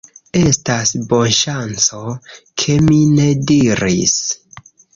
Estas 0.39 0.93
bonŝanco, 1.11 2.01
ke 2.63 2.79
mi 2.89 2.99
ne 3.21 3.31
diris: 3.53 4.21